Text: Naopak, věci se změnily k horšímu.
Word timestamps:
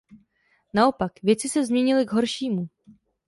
Naopak, 0.73 1.13
věci 1.23 1.49
se 1.49 1.65
změnily 1.65 2.05
k 2.05 2.11
horšímu. 2.11 2.67